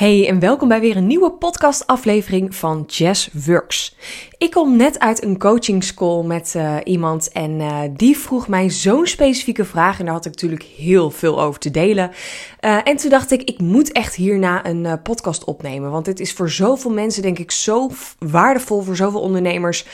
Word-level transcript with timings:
Hey 0.00 0.28
en 0.28 0.38
welkom 0.38 0.68
bij 0.68 0.80
weer 0.80 0.96
een 0.96 1.06
nieuwe 1.06 1.32
podcastaflevering 1.32 2.54
van 2.54 2.84
Jazz 2.86 3.28
Works. 3.46 3.96
Ik 4.40 4.50
kom 4.50 4.76
net 4.76 4.98
uit 4.98 5.24
een 5.24 5.38
coachingscall 5.38 6.22
met 6.22 6.54
uh, 6.56 6.76
iemand 6.84 7.32
en 7.32 7.50
uh, 7.50 7.80
die 7.90 8.18
vroeg 8.18 8.48
mij 8.48 8.70
zo'n 8.70 9.06
specifieke 9.06 9.64
vraag 9.64 9.98
en 9.98 10.04
daar 10.04 10.14
had 10.14 10.24
ik 10.24 10.30
natuurlijk 10.30 10.62
heel 10.62 11.10
veel 11.10 11.42
over 11.42 11.60
te 11.60 11.70
delen. 11.70 12.10
Uh, 12.60 12.78
en 12.84 12.96
toen 12.96 13.10
dacht 13.10 13.30
ik, 13.30 13.42
ik 13.42 13.58
moet 13.58 13.92
echt 13.92 14.14
hierna 14.14 14.66
een 14.66 15.02
podcast 15.02 15.44
opnemen, 15.44 15.90
want 15.90 16.04
dit 16.04 16.20
is 16.20 16.32
voor 16.32 16.50
zoveel 16.50 16.90
mensen 16.90 17.22
denk 17.22 17.38
ik 17.38 17.50
zo 17.50 17.90
waardevol 18.18 18.82
voor 18.82 18.96
zoveel 18.96 19.20
ondernemers, 19.20 19.86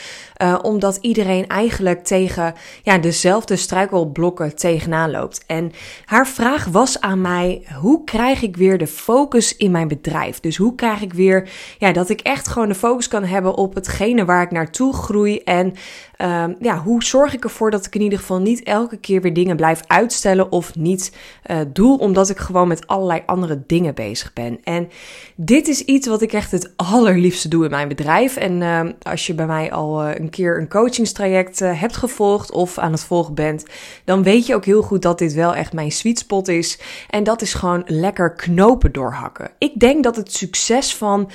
omdat 0.62 0.98
iedereen 1.00 1.46
eigenlijk 1.46 2.04
tegen 2.04 2.54
ja, 2.82 2.98
dezelfde 2.98 3.56
struikelblokken 3.56 4.56
tegenaan 4.56 5.10
loopt. 5.10 5.44
En 5.46 5.72
haar 6.04 6.26
vraag 6.26 6.64
was 6.64 7.00
aan 7.00 7.20
mij, 7.20 7.62
hoe 7.80 8.04
krijg 8.04 8.42
ik 8.42 8.56
weer 8.56 8.78
de 8.78 8.86
focus 8.86 9.56
in 9.56 9.70
mijn 9.70 9.88
bedrijf? 9.88 10.40
Dus 10.40 10.56
hoe 10.56 10.74
krijg 10.74 11.00
ik 11.00 11.12
weer 11.12 11.48
ja, 11.78 11.92
dat 11.92 12.08
ik 12.08 12.20
echt 12.20 12.48
gewoon 12.48 12.68
de 12.68 12.74
focus 12.74 13.08
kan 13.08 13.24
hebben 13.24 13.54
op 13.54 13.74
hetgene 13.74 14.24
waar 14.24 14.35
ik 14.42 14.50
naartoe 14.50 14.92
groei 14.92 15.38
en 15.38 15.74
um, 16.18 16.56
ja, 16.60 16.78
hoe 16.78 17.04
zorg 17.04 17.34
ik 17.34 17.44
ervoor 17.44 17.70
dat 17.70 17.86
ik 17.86 17.94
in 17.94 18.00
ieder 18.00 18.18
geval 18.18 18.40
niet 18.40 18.62
elke 18.62 18.96
keer 18.96 19.20
weer 19.20 19.34
dingen 19.34 19.56
blijf 19.56 19.82
uitstellen 19.86 20.52
of 20.52 20.74
niet 20.74 21.12
uh, 21.50 21.56
doe, 21.72 21.98
omdat 21.98 22.28
ik 22.28 22.38
gewoon 22.38 22.68
met 22.68 22.86
allerlei 22.86 23.22
andere 23.26 23.62
dingen 23.66 23.94
bezig 23.94 24.32
ben. 24.32 24.58
En 24.64 24.88
dit 25.34 25.68
is 25.68 25.80
iets 25.80 26.06
wat 26.06 26.22
ik 26.22 26.32
echt 26.32 26.50
het 26.50 26.72
allerliefste 26.92 27.48
doe 27.48 27.64
in 27.64 27.70
mijn 27.70 27.88
bedrijf. 27.88 28.36
En 28.36 28.60
uh, 28.60 28.80
als 29.02 29.26
je 29.26 29.34
bij 29.34 29.46
mij 29.46 29.72
al 29.72 30.04
uh, 30.04 30.14
een 30.14 30.30
keer 30.30 30.58
een 30.58 30.68
coachingstraject 30.68 31.60
uh, 31.60 31.80
hebt 31.80 31.96
gevolgd 31.96 32.52
of 32.52 32.78
aan 32.78 32.92
het 32.92 33.04
volgen 33.04 33.34
bent, 33.34 33.64
dan 34.04 34.22
weet 34.22 34.46
je 34.46 34.54
ook 34.54 34.64
heel 34.64 34.82
goed 34.82 35.02
dat 35.02 35.18
dit 35.18 35.34
wel 35.34 35.54
echt 35.54 35.72
mijn 35.72 35.92
sweet 35.92 36.18
spot 36.18 36.48
is. 36.48 36.80
En 37.10 37.24
dat 37.24 37.42
is 37.42 37.54
gewoon 37.54 37.82
lekker 37.86 38.32
knopen 38.32 38.92
doorhakken. 38.92 39.50
Ik 39.58 39.80
denk 39.80 40.04
dat 40.04 40.16
het 40.16 40.32
succes 40.32 40.96
van 40.96 41.30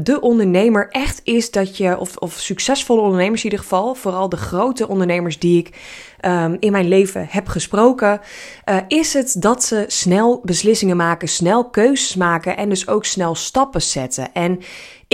de 0.00 0.18
ondernemer 0.20 0.88
echt 0.90 1.20
is 1.24 1.50
dat 1.50 1.76
je, 1.76 1.98
of, 2.18 2.32
succesvolle 2.32 3.00
ondernemers 3.00 3.44
in 3.44 3.50
ieder 3.50 3.64
geval, 3.64 3.94
vooral, 3.94 4.28
de 4.28 4.36
grote 4.36 4.88
ondernemers 4.88 5.38
die 5.38 5.58
ik 5.58 5.76
um, 6.24 6.56
in 6.60 6.72
mijn 6.72 6.88
leven 6.88 7.26
heb 7.30 7.48
gesproken, 7.48 8.20
uh, 8.68 8.76
is 8.88 9.12
het 9.12 9.36
dat 9.38 9.64
ze 9.64 9.84
snel 9.86 10.40
beslissingen 10.44 10.96
maken, 10.96 11.28
snel 11.28 11.70
keuzes 11.70 12.14
maken 12.14 12.56
en 12.56 12.68
dus 12.68 12.88
ook 12.88 13.04
snel 13.04 13.34
stappen 13.34 13.82
zetten. 13.82 14.32
En 14.32 14.60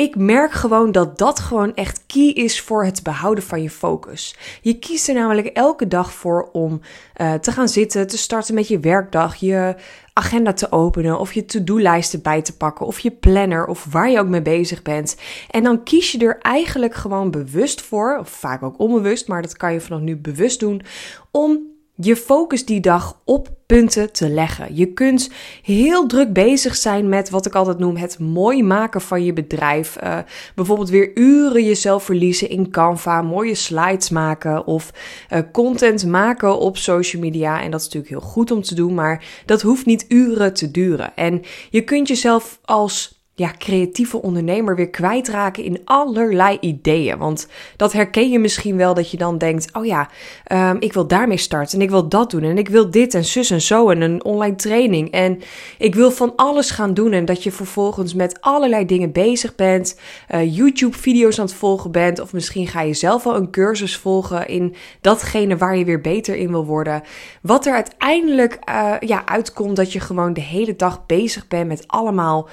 ik 0.00 0.16
merk 0.16 0.52
gewoon 0.52 0.92
dat 0.92 1.18
dat 1.18 1.40
gewoon 1.40 1.74
echt 1.74 2.04
key 2.06 2.28
is 2.28 2.60
voor 2.60 2.84
het 2.84 3.02
behouden 3.02 3.44
van 3.44 3.62
je 3.62 3.70
focus. 3.70 4.36
Je 4.62 4.78
kiest 4.78 5.08
er 5.08 5.14
namelijk 5.14 5.46
elke 5.46 5.88
dag 5.88 6.12
voor 6.12 6.48
om 6.52 6.80
uh, 7.20 7.34
te 7.34 7.52
gaan 7.52 7.68
zitten, 7.68 8.06
te 8.06 8.18
starten 8.18 8.54
met 8.54 8.68
je 8.68 8.78
werkdag, 8.78 9.34
je 9.34 9.74
agenda 10.12 10.52
te 10.52 10.72
openen 10.72 11.18
of 11.18 11.32
je 11.32 11.44
to-do-lijsten 11.44 12.22
bij 12.22 12.42
te 12.42 12.56
pakken 12.56 12.86
of 12.86 12.98
je 12.98 13.10
planner 13.10 13.66
of 13.66 13.86
waar 13.90 14.10
je 14.10 14.18
ook 14.18 14.28
mee 14.28 14.42
bezig 14.42 14.82
bent. 14.82 15.16
En 15.50 15.62
dan 15.62 15.82
kies 15.82 16.12
je 16.12 16.18
er 16.18 16.38
eigenlijk 16.38 16.94
gewoon 16.94 17.30
bewust 17.30 17.82
voor, 17.82 18.18
of 18.20 18.28
vaak 18.28 18.62
ook 18.62 18.78
onbewust, 18.78 19.28
maar 19.28 19.42
dat 19.42 19.56
kan 19.56 19.72
je 19.72 19.80
vanaf 19.80 20.00
nu 20.00 20.16
bewust 20.16 20.60
doen, 20.60 20.82
om 21.30 21.58
je 22.00 22.16
focus 22.16 22.64
die 22.64 22.80
dag 22.80 23.20
op 23.24 23.48
punten 23.66 24.12
te 24.12 24.28
leggen. 24.28 24.76
Je 24.76 24.92
kunt 24.92 25.30
heel 25.62 26.06
druk 26.06 26.32
bezig 26.32 26.76
zijn 26.76 27.08
met 27.08 27.30
wat 27.30 27.46
ik 27.46 27.54
altijd 27.54 27.78
noem 27.78 27.96
het 27.96 28.18
mooi 28.18 28.62
maken 28.62 29.00
van 29.00 29.24
je 29.24 29.32
bedrijf. 29.32 29.96
Uh, 30.02 30.18
bijvoorbeeld 30.54 30.88
weer 30.88 31.10
uren 31.14 31.64
jezelf 31.64 32.04
verliezen 32.04 32.48
in 32.48 32.70
Canva, 32.70 33.22
mooie 33.22 33.54
slides 33.54 34.10
maken 34.10 34.66
of 34.66 34.92
uh, 35.32 35.38
content 35.52 36.06
maken 36.06 36.58
op 36.58 36.76
social 36.76 37.22
media. 37.22 37.62
En 37.62 37.70
dat 37.70 37.80
is 37.80 37.86
natuurlijk 37.86 38.12
heel 38.12 38.30
goed 38.30 38.50
om 38.50 38.62
te 38.62 38.74
doen, 38.74 38.94
maar 38.94 39.24
dat 39.46 39.62
hoeft 39.62 39.86
niet 39.86 40.04
uren 40.08 40.54
te 40.54 40.70
duren. 40.70 41.16
En 41.16 41.42
je 41.70 41.80
kunt 41.80 42.08
jezelf 42.08 42.58
als 42.64 43.19
ja, 43.40 43.52
creatieve 43.58 44.22
ondernemer 44.22 44.76
weer 44.76 44.90
kwijtraken 44.90 45.64
in 45.64 45.80
allerlei 45.84 46.58
ideeën. 46.60 47.18
Want 47.18 47.48
dat 47.76 47.92
herken 47.92 48.30
je 48.30 48.38
misschien 48.38 48.76
wel 48.76 48.94
dat 48.94 49.10
je 49.10 49.16
dan 49.16 49.38
denkt: 49.38 49.68
oh 49.72 49.86
ja, 49.86 50.08
um, 50.52 50.76
ik 50.80 50.92
wil 50.92 51.06
daarmee 51.06 51.36
starten 51.36 51.78
en 51.78 51.84
ik 51.84 51.90
wil 51.90 52.08
dat 52.08 52.30
doen 52.30 52.42
en 52.42 52.58
ik 52.58 52.68
wil 52.68 52.90
dit 52.90 53.14
en 53.14 53.24
zus 53.24 53.50
en 53.50 53.60
zo 53.60 53.90
en 53.90 54.00
een 54.00 54.24
online 54.24 54.56
training 54.56 55.10
en 55.10 55.40
ik 55.78 55.94
wil 55.94 56.10
van 56.10 56.32
alles 56.36 56.70
gaan 56.70 56.94
doen 56.94 57.12
en 57.12 57.24
dat 57.24 57.42
je 57.42 57.52
vervolgens 57.52 58.14
met 58.14 58.40
allerlei 58.40 58.86
dingen 58.86 59.12
bezig 59.12 59.54
bent, 59.54 59.98
uh, 60.34 60.56
YouTube-video's 60.56 61.38
aan 61.38 61.44
het 61.44 61.54
volgen 61.54 61.90
bent 61.90 62.20
of 62.20 62.32
misschien 62.32 62.66
ga 62.66 62.80
je 62.80 62.94
zelf 62.94 63.24
wel 63.24 63.36
een 63.36 63.50
cursus 63.50 63.96
volgen 63.96 64.48
in 64.48 64.74
datgene 65.00 65.56
waar 65.56 65.76
je 65.76 65.84
weer 65.84 66.00
beter 66.00 66.36
in 66.36 66.50
wil 66.50 66.64
worden. 66.64 67.02
Wat 67.42 67.66
er 67.66 67.74
uiteindelijk 67.74 68.58
uh, 68.68 68.94
ja, 69.00 69.26
uitkomt 69.26 69.76
dat 69.76 69.92
je 69.92 70.00
gewoon 70.00 70.32
de 70.32 70.40
hele 70.40 70.76
dag 70.76 71.06
bezig 71.06 71.48
bent 71.48 71.68
met 71.68 71.84
allemaal 71.86 72.48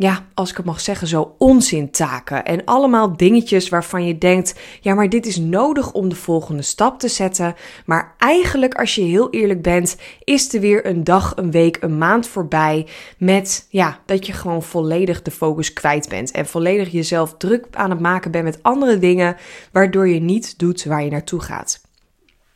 ja, 0.00 0.26
als 0.34 0.50
ik 0.50 0.56
het 0.56 0.66
mag 0.66 0.80
zeggen, 0.80 1.06
zo 1.06 1.34
onzintaken. 1.38 2.44
En 2.44 2.64
allemaal 2.64 3.16
dingetjes 3.16 3.68
waarvan 3.68 4.06
je 4.06 4.18
denkt: 4.18 4.54
ja, 4.80 4.94
maar 4.94 5.08
dit 5.08 5.26
is 5.26 5.36
nodig 5.36 5.92
om 5.92 6.08
de 6.08 6.14
volgende 6.14 6.62
stap 6.62 6.98
te 6.98 7.08
zetten. 7.08 7.54
Maar 7.84 8.14
eigenlijk, 8.18 8.74
als 8.74 8.94
je 8.94 9.02
heel 9.02 9.30
eerlijk 9.30 9.62
bent, 9.62 9.96
is 10.24 10.54
er 10.54 10.60
weer 10.60 10.86
een 10.86 11.04
dag, 11.04 11.32
een 11.36 11.50
week, 11.50 11.78
een 11.80 11.98
maand 11.98 12.26
voorbij. 12.26 12.86
Met 13.18 13.66
ja, 13.68 13.98
dat 14.06 14.26
je 14.26 14.32
gewoon 14.32 14.62
volledig 14.62 15.22
de 15.22 15.30
focus 15.30 15.72
kwijt 15.72 16.08
bent. 16.08 16.30
En 16.30 16.46
volledig 16.46 16.90
jezelf 16.90 17.34
druk 17.36 17.66
aan 17.70 17.90
het 17.90 18.00
maken 18.00 18.30
bent 18.30 18.44
met 18.44 18.62
andere 18.62 18.98
dingen, 18.98 19.36
waardoor 19.72 20.08
je 20.08 20.20
niet 20.20 20.58
doet 20.58 20.84
waar 20.84 21.04
je 21.04 21.10
naartoe 21.10 21.40
gaat. 21.40 21.80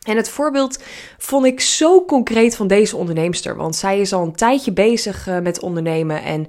En 0.04 0.16
het 0.16 0.28
voorbeeld 0.28 0.82
vond 1.18 1.46
ik 1.46 1.60
zo 1.60 2.04
concreet 2.04 2.56
van 2.56 2.66
deze 2.66 2.96
onderneemster. 2.96 3.56
Want 3.56 3.76
zij 3.76 4.00
is 4.00 4.12
al 4.12 4.22
een 4.22 4.34
tijdje 4.34 4.72
bezig 4.72 5.28
uh, 5.28 5.38
met 5.38 5.60
ondernemen. 5.60 6.22
En 6.22 6.46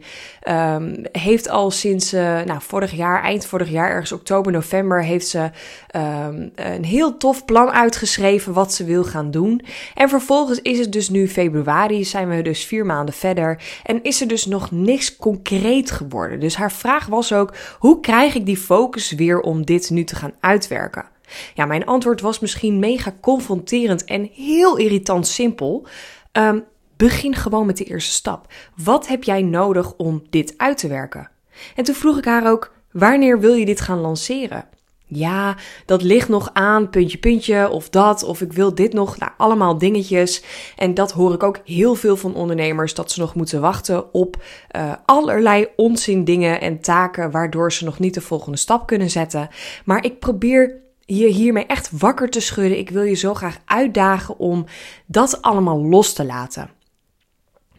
um, 0.76 1.06
heeft 1.12 1.50
al 1.50 1.72
sinds 1.72 2.14
uh, 2.14 2.42
nou, 2.42 2.60
vorig 2.62 2.92
jaar, 2.92 3.24
eind 3.24 3.46
vorig 3.46 3.70
jaar, 3.70 3.90
ergens 3.90 4.12
oktober, 4.12 4.52
november, 4.52 5.04
heeft 5.04 5.28
ze 5.28 5.50
um, 5.96 6.52
een 6.56 6.86
heel 6.86 7.18
tof 7.18 7.46
plan 7.46 7.72
uitgeschreven 7.72 8.54
wat 8.54 8.74
ze 8.74 8.84
wil 8.84 9.04
gaan 9.04 9.32
doen. 9.32 9.62
En 9.94 10.10
vervolgens 10.10 10.62
is 10.62 10.80
het 10.80 10.92
dus 10.92 11.10
nu 11.10 11.28
februari, 11.28 12.06
zijn 12.06 12.30
we 12.30 12.42
dus 12.42 12.66
vier 12.66 12.86
maanden 12.86 13.16
verder. 13.16 13.64
En 13.84 14.04
is 14.04 14.22
er 14.22 14.28
dus 14.28 14.46
nog 14.46 14.72
niks 14.72 15.18
concreet 15.18 15.92
geworden. 15.92 16.40
Dus 16.40 16.56
haar 16.56 16.72
vraag 16.72 17.06
was 17.06 17.34
ook: 17.34 17.54
hoe 17.80 18.00
krijg 18.00 18.36
ik 18.36 18.46
die 18.46 18.58
focus 18.58 19.12
weer 19.12 19.40
om 19.40 19.66
dit 19.66 19.90
nu 19.90 20.04
te 20.04 20.16
gaan 20.16 20.34
uitwerken? 20.40 21.15
Ja, 21.54 21.66
mijn 21.66 21.86
antwoord 21.86 22.22
was 22.22 22.40
misschien 22.40 22.80
mega 22.80 23.16
confronterend 23.22 24.04
en 24.04 24.30
heel 24.34 24.78
irritant 24.78 25.28
simpel. 25.28 25.88
Um, 26.32 26.64
begin 26.98 27.36
gewoon 27.36 27.66
met 27.66 27.78
de 27.78 27.84
eerste 27.84 28.14
stap. 28.14 28.54
Wat 28.76 29.08
heb 29.08 29.24
jij 29.24 29.42
nodig 29.42 29.94
om 29.96 30.24
dit 30.30 30.54
uit 30.58 30.78
te 30.78 30.88
werken? 30.88 31.30
En 31.76 31.84
toen 31.84 31.96
vroeg 31.96 32.18
ik 32.18 32.26
haar 32.26 32.52
ook: 32.52 32.74
wanneer 32.92 33.40
wil 33.40 33.54
je 33.54 33.66
dit 33.66 33.82
gaan 33.82 34.00
lanceren? 34.00 34.66
Ja, 35.08 35.56
dat 35.86 36.02
ligt 36.02 36.30
nog 36.30 36.50
aan, 36.54 36.90
puntje, 36.90 37.18
puntje, 37.18 37.70
of 37.70 37.90
dat, 37.90 38.24
of 38.24 38.42
ik 38.42 38.54
wil 38.54 38.76
dit 38.76 38.94
nog. 38.94 39.18
Nou, 39.18 39.32
allemaal 39.38 39.78
dingetjes. 39.78 40.44
En 40.76 40.94
dat 40.94 41.12
hoor 41.12 41.34
ik 41.34 41.44
ook 41.44 41.60
heel 41.66 41.96
veel 41.96 42.18
van 42.18 42.36
ondernemers, 42.36 42.94
dat 42.94 43.12
ze 43.12 43.20
nog 43.20 43.36
moeten 43.36 43.62
wachten 43.62 44.14
op 44.14 44.44
uh, 44.76 44.94
allerlei 45.06 45.68
onzin 45.76 46.24
dingen 46.24 46.62
en 46.62 46.80
taken, 46.80 47.32
waardoor 47.32 47.72
ze 47.72 47.86
nog 47.86 48.00
niet 48.00 48.14
de 48.14 48.22
volgende 48.22 48.58
stap 48.58 48.88
kunnen 48.88 49.10
zetten. 49.10 49.50
Maar 49.86 50.04
ik 50.04 50.20
probeer 50.20 50.84
je 51.06 51.28
hiermee 51.28 51.66
echt 51.66 51.90
wakker 51.92 52.30
te 52.30 52.40
schudden. 52.40 52.78
Ik 52.78 52.90
wil 52.90 53.04
je 53.04 53.16
zo 53.16 53.34
graag 53.34 53.58
uitdagen 53.66 54.38
om 54.38 54.66
dat 55.06 55.42
allemaal 55.42 55.86
los 55.86 56.14
te 56.14 56.26
laten. 56.26 56.70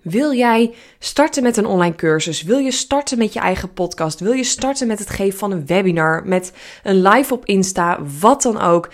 Wil 0.02 0.32
jij 0.32 0.74
starten 0.98 1.42
met 1.42 1.56
een 1.56 1.66
online 1.66 1.94
cursus? 1.94 2.42
Wil 2.42 2.58
je 2.58 2.70
starten 2.70 3.18
met 3.18 3.32
je 3.32 3.40
eigen 3.40 3.72
podcast? 3.72 4.20
Wil 4.20 4.32
je 4.32 4.44
starten 4.44 4.86
met 4.86 4.98
het 4.98 5.10
geven 5.10 5.38
van 5.38 5.50
een 5.50 5.66
webinar? 5.66 6.26
Met 6.26 6.52
een 6.82 7.02
live 7.02 7.34
op 7.34 7.44
Insta? 7.44 7.98
Wat 8.20 8.42
dan 8.42 8.60
ook. 8.60 8.88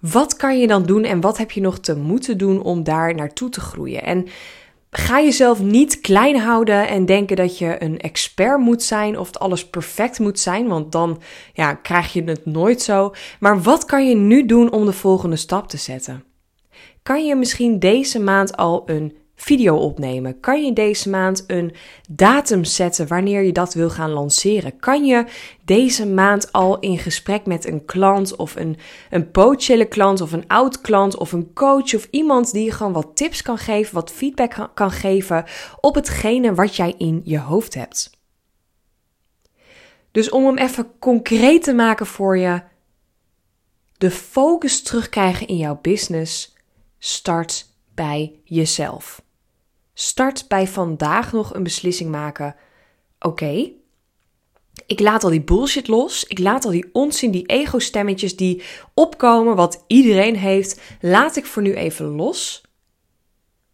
Wat 0.00 0.36
kan 0.36 0.58
je 0.58 0.66
dan 0.66 0.86
doen 0.86 1.04
en 1.04 1.20
wat 1.20 1.38
heb 1.38 1.50
je 1.50 1.60
nog 1.60 1.78
te 1.78 1.96
moeten 1.96 2.38
doen 2.38 2.62
om 2.62 2.84
daar 2.84 3.14
naartoe 3.14 3.48
te 3.48 3.60
groeien? 3.60 4.02
En 4.02 4.26
Ga 4.90 5.20
jezelf 5.20 5.62
niet 5.62 6.00
klein 6.00 6.36
houden 6.36 6.88
en 6.88 7.06
denken 7.06 7.36
dat 7.36 7.58
je 7.58 7.82
een 7.82 7.98
expert 7.98 8.58
moet 8.58 8.82
zijn 8.82 9.18
of 9.18 9.26
het 9.26 9.38
alles 9.38 9.68
perfect 9.68 10.18
moet 10.18 10.38
zijn, 10.38 10.68
want 10.68 10.92
dan 10.92 11.20
ja, 11.52 11.74
krijg 11.74 12.12
je 12.12 12.22
het 12.22 12.46
nooit 12.46 12.82
zo. 12.82 13.14
Maar 13.40 13.62
wat 13.62 13.84
kan 13.84 14.08
je 14.08 14.14
nu 14.14 14.46
doen 14.46 14.72
om 14.72 14.84
de 14.84 14.92
volgende 14.92 15.36
stap 15.36 15.68
te 15.68 15.76
zetten? 15.76 16.24
Kan 17.02 17.26
je 17.26 17.36
misschien 17.36 17.78
deze 17.78 18.20
maand 18.20 18.56
al 18.56 18.82
een 18.86 19.16
video 19.40 19.76
opnemen? 19.76 20.40
Kan 20.40 20.64
je 20.64 20.72
deze 20.72 21.08
maand 21.10 21.44
een 21.46 21.74
datum 22.08 22.64
zetten 22.64 23.08
wanneer 23.08 23.42
je 23.42 23.52
dat 23.52 23.74
wil 23.74 23.90
gaan 23.90 24.10
lanceren? 24.10 24.76
Kan 24.76 25.04
je 25.04 25.24
deze 25.64 26.06
maand 26.06 26.52
al 26.52 26.78
in 26.78 26.98
gesprek 26.98 27.46
met 27.46 27.66
een 27.66 27.84
klant 27.84 28.36
of 28.36 28.56
een, 28.56 28.76
een 29.10 29.30
potentiële 29.30 29.84
klant 29.84 30.20
of 30.20 30.32
een 30.32 30.46
oud 30.46 30.80
klant 30.80 31.16
of 31.16 31.32
een 31.32 31.52
coach 31.54 31.94
of 31.94 32.08
iemand 32.10 32.52
die 32.52 32.64
je 32.64 32.72
gewoon 32.72 32.92
wat 32.92 33.16
tips 33.16 33.42
kan 33.42 33.58
geven, 33.58 33.94
wat 33.94 34.10
feedback 34.10 34.70
kan 34.74 34.90
geven 34.90 35.44
op 35.80 35.94
hetgene 35.94 36.54
wat 36.54 36.76
jij 36.76 36.94
in 36.98 37.20
je 37.24 37.38
hoofd 37.38 37.74
hebt? 37.74 38.10
Dus 40.10 40.30
om 40.30 40.46
hem 40.46 40.58
even 40.58 40.98
concreet 40.98 41.62
te 41.62 41.74
maken 41.74 42.06
voor 42.06 42.38
je, 42.38 42.62
de 43.98 44.10
focus 44.10 44.82
terugkrijgen 44.82 45.46
in 45.46 45.56
jouw 45.56 45.78
business, 45.82 46.56
start 46.98 47.66
bij 47.94 48.40
jezelf. 48.44 49.26
Start 50.00 50.44
bij 50.48 50.66
vandaag 50.66 51.32
nog 51.32 51.54
een 51.54 51.62
beslissing 51.62 52.10
maken. 52.10 52.56
oké, 53.20 53.70
ik 54.86 55.00
laat 55.00 55.24
al 55.24 55.30
die 55.30 55.42
bullshit 55.42 55.88
los. 55.88 56.24
Ik 56.24 56.38
laat 56.38 56.64
al 56.64 56.70
die 56.70 56.88
onzin, 56.92 57.30
die 57.30 57.46
ego-stemmetjes 57.46 58.36
die 58.36 58.62
opkomen, 58.94 59.56
wat 59.56 59.84
iedereen 59.86 60.36
heeft, 60.36 60.80
laat 61.00 61.36
ik 61.36 61.46
voor 61.46 61.62
nu 61.62 61.74
even 61.74 62.06
los. 62.06 62.62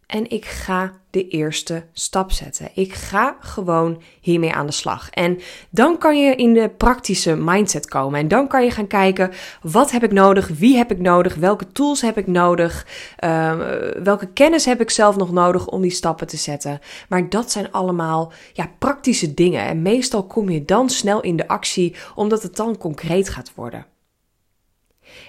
En 0.07 0.29
ik 0.29 0.45
ga 0.45 0.91
de 1.09 1.27
eerste 1.27 1.85
stap 1.93 2.31
zetten. 2.31 2.69
Ik 2.73 2.93
ga 2.93 3.37
gewoon 3.39 4.01
hiermee 4.21 4.53
aan 4.53 4.65
de 4.65 4.71
slag. 4.71 5.09
En 5.09 5.39
dan 5.69 5.97
kan 5.97 6.19
je 6.19 6.35
in 6.35 6.53
de 6.53 6.69
praktische 6.69 7.35
mindset 7.35 7.87
komen. 7.87 8.19
En 8.19 8.27
dan 8.27 8.47
kan 8.47 8.63
je 8.63 8.71
gaan 8.71 8.87
kijken: 8.87 9.31
wat 9.61 9.91
heb 9.91 10.03
ik 10.03 10.11
nodig? 10.11 10.47
Wie 10.47 10.77
heb 10.77 10.91
ik 10.91 10.99
nodig? 10.99 11.35
Welke 11.35 11.71
tools 11.71 12.01
heb 12.01 12.17
ik 12.17 12.27
nodig? 12.27 12.87
Uh, 13.23 13.53
welke 14.03 14.27
kennis 14.27 14.65
heb 14.65 14.81
ik 14.81 14.89
zelf 14.89 15.15
nog 15.15 15.31
nodig 15.31 15.67
om 15.67 15.81
die 15.81 15.91
stappen 15.91 16.27
te 16.27 16.37
zetten? 16.37 16.79
Maar 17.09 17.29
dat 17.29 17.51
zijn 17.51 17.71
allemaal 17.71 18.31
ja, 18.53 18.71
praktische 18.79 19.33
dingen. 19.33 19.65
En 19.65 19.81
meestal 19.81 20.23
kom 20.23 20.49
je 20.49 20.65
dan 20.65 20.89
snel 20.89 21.21
in 21.21 21.35
de 21.35 21.47
actie, 21.47 21.95
omdat 22.15 22.43
het 22.43 22.55
dan 22.55 22.77
concreet 22.77 23.29
gaat 23.29 23.51
worden. 23.55 23.85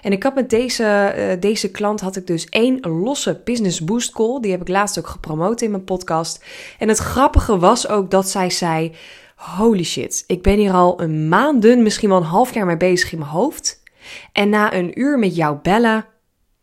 En 0.01 0.11
ik 0.11 0.23
had 0.23 0.35
met 0.35 0.49
deze, 0.49 1.13
uh, 1.17 1.41
deze 1.41 1.71
klant 1.71 2.01
had 2.01 2.15
ik 2.15 2.27
dus 2.27 2.45
één 2.45 2.79
losse 2.79 3.41
business 3.43 3.83
boost 3.83 4.11
call. 4.11 4.39
Die 4.39 4.51
heb 4.51 4.61
ik 4.61 4.67
laatst 4.67 4.99
ook 4.99 5.07
gepromoot 5.07 5.61
in 5.61 5.71
mijn 5.71 5.83
podcast. 5.83 6.45
En 6.79 6.87
het 6.87 6.97
grappige 6.97 7.59
was 7.59 7.87
ook 7.87 8.11
dat 8.11 8.29
zij 8.29 8.49
zei: 8.49 8.91
Holy 9.35 9.83
shit, 9.83 10.23
ik 10.27 10.41
ben 10.41 10.57
hier 10.57 10.73
al 10.73 11.01
een 11.01 11.27
maanden, 11.27 11.83
misschien 11.83 12.09
wel 12.09 12.17
een 12.17 12.23
half 12.23 12.53
jaar 12.53 12.65
mee 12.65 12.77
bezig 12.77 13.11
in 13.11 13.19
mijn 13.19 13.31
hoofd. 13.31 13.83
En 14.31 14.49
na 14.49 14.73
een 14.73 14.99
uur 14.99 15.19
met 15.19 15.35
jou 15.35 15.57
bellen, 15.61 16.05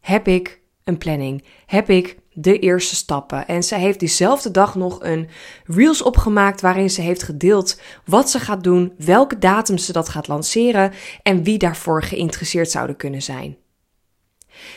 heb 0.00 0.28
ik 0.28 0.60
een 0.84 0.98
planning. 0.98 1.44
Heb 1.66 1.90
ik 1.90 2.16
de 2.34 2.58
eerste 2.58 2.94
stappen. 2.94 3.46
En 3.46 3.62
ze 3.62 3.74
heeft 3.74 4.00
diezelfde 4.00 4.50
dag 4.50 4.74
nog 4.74 4.98
een 5.02 5.28
reels 5.64 6.02
opgemaakt 6.02 6.60
waarin 6.60 6.90
ze 6.90 7.00
heeft 7.00 7.22
gedeeld 7.22 7.80
wat 8.04 8.30
ze 8.30 8.40
gaat 8.40 8.64
doen, 8.64 8.92
welke 8.98 9.38
datum 9.38 9.78
ze 9.78 9.92
dat 9.92 10.08
gaat 10.08 10.28
lanceren 10.28 10.92
en 11.22 11.42
wie 11.42 11.58
daarvoor 11.58 12.02
geïnteresseerd 12.02 12.70
zouden 12.70 12.96
kunnen 12.96 13.22
zijn. 13.22 13.56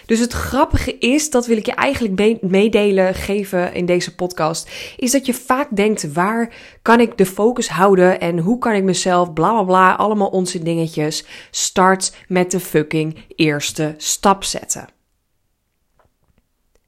Dus 0.06 0.20
het 0.20 0.34
grappige 0.34 0.98
is, 0.98 1.30
dat 1.30 1.46
wil 1.46 1.58
ik 1.58 1.66
je 1.66 1.74
eigenlijk 1.74 2.42
meedelen, 2.42 3.14
geven 3.14 3.74
in 3.74 3.86
deze 3.86 4.16
podcast, 4.16 4.70
is 4.98 5.12
dat 5.12 5.26
je 5.26 5.34
vaak 5.34 5.76
denkt, 5.76 6.14
waar 6.14 6.54
kan 6.82 7.00
ik 7.00 7.18
de 7.18 7.26
focus 7.26 7.70
houden 7.70 8.20
en 8.20 8.40
hoe 8.40 8.58
kan 8.58 8.74
ik 8.74 8.84
mezelf, 8.84 9.34
bla 9.34 9.52
bla 9.52 9.64
bla, 9.64 9.94
allemaal 9.94 10.30
onze 10.30 10.64
dingetjes. 10.64 11.26
Start 11.52 12.16
met 12.28 12.52
de 12.52 12.60
fucking 12.60 13.18
eerste 13.36 13.94
stap 13.98 14.44
zetten. 14.44 14.97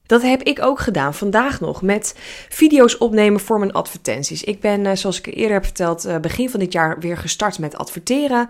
Dat 0.10 0.22
heb 0.22 0.44
ik 0.44 0.62
ook 0.62 0.80
gedaan 0.80 1.14
vandaag 1.14 1.60
nog 1.60 1.82
met 1.82 2.16
video's 2.50 2.98
opnemen 2.98 3.40
voor 3.40 3.60
mijn 3.60 3.72
advertenties. 3.72 4.44
Ik 4.44 4.60
ben, 4.60 4.86
eh, 4.86 4.96
zoals 4.96 5.20
ik 5.22 5.36
eerder 5.36 5.54
heb 5.54 5.64
verteld, 5.64 6.06
eh, 6.06 6.18
begin 6.18 6.50
van 6.50 6.60
dit 6.60 6.74
jaar 6.74 7.00
weer 7.00 7.18
gestart 7.18 7.60
met 7.60 7.76
adverteren. 7.76 8.50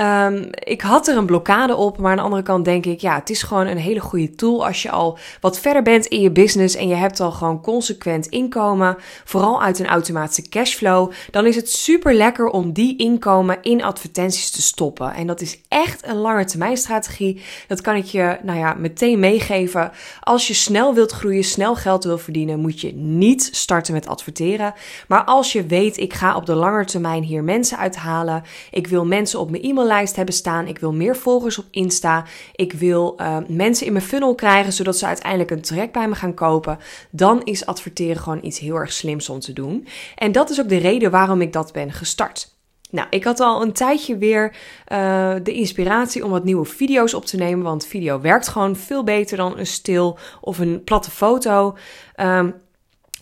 Um, 0.00 0.48
ik 0.52 0.80
had 0.80 1.08
er 1.08 1.16
een 1.16 1.26
blokkade 1.26 1.76
op, 1.76 1.98
maar 1.98 2.10
aan 2.10 2.16
de 2.16 2.22
andere 2.22 2.42
kant 2.42 2.64
denk 2.64 2.86
ik, 2.86 3.00
ja, 3.00 3.14
het 3.14 3.30
is 3.30 3.42
gewoon 3.42 3.66
een 3.66 3.76
hele 3.76 4.00
goede 4.00 4.34
tool 4.34 4.66
als 4.66 4.82
je 4.82 4.90
al 4.90 5.18
wat 5.40 5.58
verder 5.58 5.82
bent 5.82 6.06
in 6.06 6.20
je 6.20 6.30
business 6.30 6.74
en 6.74 6.88
je 6.88 6.94
hebt 6.94 7.20
al 7.20 7.32
gewoon 7.32 7.60
consequent 7.60 8.26
inkomen, 8.26 8.96
vooral 9.24 9.62
uit 9.62 9.78
een 9.78 9.86
automatische 9.86 10.48
cashflow, 10.48 11.10
dan 11.30 11.46
is 11.46 11.56
het 11.56 11.70
super 11.70 12.14
lekker 12.14 12.46
om 12.46 12.72
die 12.72 12.96
inkomen 12.96 13.58
in 13.62 13.82
advertenties 13.82 14.50
te 14.50 14.62
stoppen. 14.62 15.12
En 15.14 15.26
dat 15.26 15.40
is 15.40 15.60
echt 15.68 16.06
een 16.06 16.16
lange 16.16 16.44
termijn 16.44 16.76
strategie. 16.76 17.42
Dat 17.66 17.80
kan 17.80 17.96
ik 17.96 18.04
je, 18.04 18.38
nou 18.42 18.58
ja, 18.58 18.74
meteen 18.74 19.18
meegeven. 19.18 19.90
Als 20.20 20.46
je 20.46 20.54
snel 20.54 20.94
wilt 20.94 21.12
groeien, 21.12 21.44
snel 21.44 21.74
geld 21.76 22.04
wil 22.04 22.18
verdienen, 22.18 22.60
moet 22.60 22.80
je 22.80 22.94
niet 22.94 23.48
starten 23.52 23.94
met 23.94 24.06
adverteren. 24.06 24.74
Maar 25.08 25.24
als 25.24 25.52
je 25.52 25.66
weet, 25.66 25.96
ik 25.96 26.14
ga 26.14 26.36
op 26.36 26.46
de 26.46 26.54
lange 26.54 26.84
termijn 26.84 27.22
hier 27.22 27.44
mensen 27.44 27.78
uithalen, 27.78 28.42
ik 28.70 28.86
wil 28.86 29.06
mensen 29.06 29.40
op 29.40 29.50
mijn 29.50 29.62
e-mail 29.62 29.88
lijst 29.90 30.16
hebben 30.16 30.34
staan. 30.34 30.66
Ik 30.66 30.78
wil 30.78 30.92
meer 30.92 31.16
volgers 31.16 31.58
op 31.58 31.64
Insta. 31.70 32.24
Ik 32.54 32.72
wil 32.72 33.16
uh, 33.20 33.36
mensen 33.48 33.86
in 33.86 33.92
mijn 33.92 34.04
funnel 34.04 34.34
krijgen, 34.34 34.72
zodat 34.72 34.96
ze 34.96 35.06
uiteindelijk 35.06 35.50
een 35.50 35.60
traject 35.60 35.92
bij 35.92 36.08
me 36.08 36.14
gaan 36.14 36.34
kopen. 36.34 36.78
Dan 37.10 37.42
is 37.44 37.66
adverteren 37.66 38.22
gewoon 38.22 38.44
iets 38.44 38.58
heel 38.58 38.74
erg 38.74 38.92
slims 38.92 39.28
om 39.28 39.40
te 39.40 39.52
doen. 39.52 39.86
En 40.14 40.32
dat 40.32 40.50
is 40.50 40.60
ook 40.60 40.68
de 40.68 40.76
reden 40.76 41.10
waarom 41.10 41.40
ik 41.40 41.52
dat 41.52 41.72
ben 41.72 41.92
gestart. 41.92 42.58
Nou, 42.90 43.06
ik 43.10 43.24
had 43.24 43.40
al 43.40 43.62
een 43.62 43.72
tijdje 43.72 44.18
weer 44.18 44.56
uh, 44.92 45.34
de 45.42 45.52
inspiratie 45.52 46.24
om 46.24 46.30
wat 46.30 46.44
nieuwe 46.44 46.64
video's 46.64 47.14
op 47.14 47.24
te 47.24 47.36
nemen. 47.36 47.64
Want 47.64 47.86
video 47.86 48.20
werkt 48.20 48.48
gewoon 48.48 48.76
veel 48.76 49.04
beter 49.04 49.36
dan 49.36 49.58
een 49.58 49.66
stil 49.66 50.18
of 50.40 50.58
een 50.58 50.84
platte 50.84 51.10
foto. 51.10 51.76
Um, 52.16 52.54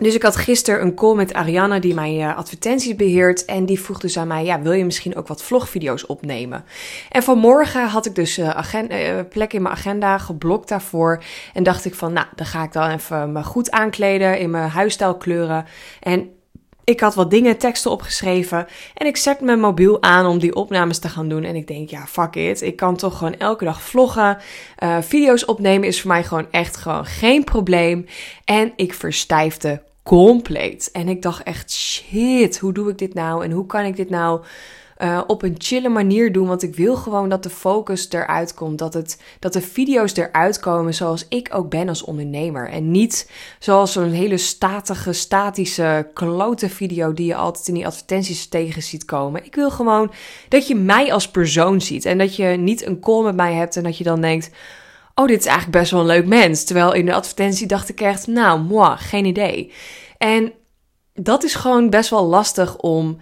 dus 0.02 0.14
ik 0.14 0.22
had 0.22 0.36
gisteren 0.36 0.82
een 0.82 0.94
call 0.94 1.14
met 1.14 1.32
Ariana, 1.32 1.78
die 1.78 1.94
mijn 1.94 2.14
uh, 2.14 2.36
advertenties 2.36 2.96
beheert. 2.96 3.44
En 3.44 3.66
die 3.66 3.80
vroeg 3.80 4.00
dus 4.00 4.18
aan 4.18 4.26
mij: 4.26 4.44
ja, 4.44 4.60
wil 4.60 4.72
je 4.72 4.84
misschien 4.84 5.16
ook 5.16 5.28
wat 5.28 5.42
vlogvideo's 5.42 6.06
opnemen? 6.06 6.64
En 7.10 7.22
vanmorgen 7.22 7.88
had 7.88 8.06
ik 8.06 8.14
dus 8.14 8.38
uh, 8.38 8.60
plek 9.28 9.52
in 9.52 9.62
mijn 9.62 9.74
agenda 9.74 10.18
geblokt 10.18 10.68
daarvoor. 10.68 11.22
En 11.54 11.62
dacht 11.62 11.84
ik 11.84 11.94
van, 11.94 12.12
nou, 12.12 12.26
dan 12.34 12.46
ga 12.46 12.62
ik 12.62 12.72
dan 12.72 12.90
even 12.90 13.32
me 13.32 13.44
goed 13.44 13.70
aankleden 13.70 14.38
in 14.38 14.50
mijn 14.50 14.70
huisstijlkleuren. 14.70 15.66
En 16.00 16.30
ik 16.84 17.00
had 17.00 17.14
wat 17.14 17.30
dingen, 17.30 17.58
teksten 17.58 17.90
opgeschreven. 17.90 18.66
En 18.94 19.06
ik 19.06 19.16
zet 19.16 19.40
mijn 19.40 19.60
mobiel 19.60 20.02
aan 20.02 20.26
om 20.26 20.38
die 20.38 20.54
opnames 20.54 20.98
te 20.98 21.08
gaan 21.08 21.28
doen. 21.28 21.44
En 21.44 21.56
ik 21.56 21.66
denk, 21.66 21.90
ja, 21.90 22.06
fuck 22.06 22.34
it. 22.34 22.62
Ik 22.62 22.76
kan 22.76 22.96
toch 22.96 23.18
gewoon 23.18 23.36
elke 23.36 23.64
dag 23.64 23.82
vloggen. 23.82 24.38
Video's 25.00 25.48
opnemen 25.48 25.88
is 25.88 26.00
voor 26.00 26.10
mij 26.10 26.24
gewoon 26.24 26.46
echt 26.50 26.76
gewoon 26.76 27.06
geen 27.06 27.44
probleem. 27.44 28.06
En 28.44 28.72
ik 28.76 28.94
verstijfde 28.94 29.86
compleet. 30.08 30.90
En 30.92 31.08
ik 31.08 31.22
dacht 31.22 31.42
echt, 31.42 31.72
shit, 31.72 32.58
hoe 32.58 32.72
doe 32.72 32.90
ik 32.90 32.98
dit 32.98 33.14
nou? 33.14 33.44
En 33.44 33.50
hoe 33.50 33.66
kan 33.66 33.84
ik 33.84 33.96
dit 33.96 34.10
nou 34.10 34.42
uh, 35.02 35.20
op 35.26 35.42
een 35.42 35.54
chille 35.58 35.88
manier 35.88 36.32
doen? 36.32 36.46
Want 36.46 36.62
ik 36.62 36.74
wil 36.74 36.96
gewoon 36.96 37.28
dat 37.28 37.42
de 37.42 37.50
focus 37.50 38.10
eruit 38.10 38.54
komt. 38.54 38.78
Dat, 38.78 38.94
het, 38.94 39.22
dat 39.38 39.52
de 39.52 39.60
video's 39.60 40.16
eruit 40.16 40.60
komen 40.60 40.94
zoals 40.94 41.26
ik 41.28 41.48
ook 41.52 41.70
ben 41.70 41.88
als 41.88 42.02
ondernemer. 42.02 42.68
En 42.68 42.90
niet 42.90 43.30
zoals 43.58 43.92
zo'n 43.92 44.10
hele 44.10 44.36
statige, 44.36 45.12
statische, 45.12 46.10
klote 46.14 46.68
video 46.68 47.12
die 47.12 47.26
je 47.26 47.34
altijd 47.34 47.68
in 47.68 47.74
die 47.74 47.86
advertenties 47.86 48.46
tegen 48.46 48.82
ziet 48.82 49.04
komen. 49.04 49.44
Ik 49.44 49.54
wil 49.54 49.70
gewoon 49.70 50.10
dat 50.48 50.66
je 50.66 50.74
mij 50.74 51.12
als 51.12 51.30
persoon 51.30 51.80
ziet. 51.80 52.04
En 52.04 52.18
dat 52.18 52.36
je 52.36 52.44
niet 52.44 52.86
een 52.86 53.00
call 53.00 53.24
met 53.24 53.36
mij 53.36 53.54
hebt 53.54 53.76
en 53.76 53.82
dat 53.82 53.98
je 53.98 54.04
dan 54.04 54.20
denkt 54.20 54.50
oh, 55.18 55.26
dit 55.26 55.38
is 55.38 55.46
eigenlijk 55.46 55.78
best 55.78 55.90
wel 55.90 56.00
een 56.00 56.06
leuk 56.06 56.26
mens. 56.26 56.64
Terwijl 56.64 56.92
in 56.92 57.06
de 57.06 57.14
advertentie 57.14 57.66
dacht 57.66 57.88
ik 57.88 58.00
echt, 58.00 58.26
nou, 58.26 58.60
moi, 58.60 58.96
geen 58.96 59.24
idee. 59.24 59.72
En 60.18 60.52
dat 61.14 61.44
is 61.44 61.54
gewoon 61.54 61.90
best 61.90 62.10
wel 62.10 62.24
lastig 62.24 62.76
om 62.76 63.20